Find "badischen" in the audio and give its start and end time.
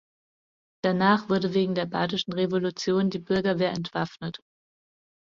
1.85-2.33